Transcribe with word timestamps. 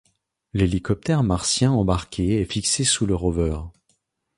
L'hélicoptère 0.53 1.21
martien 1.21 1.71
embarqué 1.73 2.41
est 2.41 2.51
fixé 2.51 2.83
sous 2.83 3.05
le 3.05 3.13
rover. 3.13 3.59